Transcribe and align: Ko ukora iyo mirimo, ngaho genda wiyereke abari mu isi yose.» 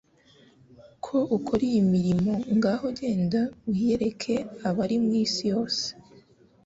Ko 1.05 1.17
ukora 1.37 1.61
iyo 1.71 1.83
mirimo, 1.93 2.31
ngaho 2.55 2.85
genda 2.99 3.41
wiyereke 3.69 4.35
abari 4.67 4.95
mu 5.03 5.11
isi 5.23 5.43
yose.» 5.51 5.85